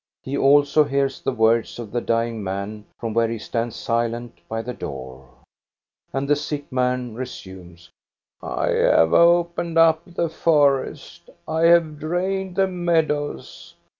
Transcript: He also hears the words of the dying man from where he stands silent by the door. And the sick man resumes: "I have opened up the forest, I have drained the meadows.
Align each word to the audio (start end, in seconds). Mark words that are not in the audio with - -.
He 0.23 0.35
also 0.35 0.83
hears 0.83 1.21
the 1.21 1.31
words 1.31 1.77
of 1.77 1.91
the 1.91 2.01
dying 2.01 2.43
man 2.43 2.85
from 2.99 3.13
where 3.13 3.27
he 3.27 3.37
stands 3.37 3.75
silent 3.75 4.39
by 4.49 4.63
the 4.63 4.73
door. 4.73 5.29
And 6.11 6.27
the 6.27 6.35
sick 6.35 6.71
man 6.71 7.13
resumes: 7.13 7.91
"I 8.41 8.69
have 8.69 9.13
opened 9.13 9.77
up 9.77 10.01
the 10.07 10.27
forest, 10.27 11.29
I 11.47 11.65
have 11.65 11.99
drained 11.99 12.55
the 12.55 12.65
meadows. 12.65 13.75